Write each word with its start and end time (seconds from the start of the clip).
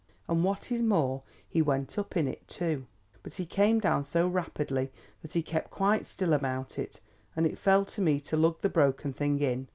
And 0.27 0.43
what 0.43 0.71
is 0.71 0.81
more, 0.81 1.21
he 1.47 1.61
went 1.61 1.95
up 1.99 2.17
in 2.17 2.27
it, 2.27 2.47
too, 2.47 2.87
but 3.21 3.35
he 3.35 3.45
came 3.45 3.79
down 3.79 4.03
so 4.03 4.27
rapidly 4.27 4.91
that 5.21 5.33
he 5.35 5.43
kept 5.43 5.69
quite 5.69 6.07
still 6.07 6.33
about 6.33 6.79
it, 6.79 7.01
and 7.35 7.45
it 7.45 7.59
fell 7.59 7.85
to 7.85 8.01
me 8.01 8.19
to 8.21 8.35
lug 8.35 8.61
the 8.61 8.67
broken 8.69 9.13
thing 9.13 9.39
in. 9.41 9.67